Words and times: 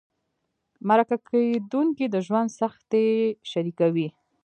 مرکه 0.87 1.17
کېدونکي 1.27 2.05
د 2.09 2.15
ژوند 2.27 2.49
سختۍ 2.59 3.09
شریکوي. 3.51 4.07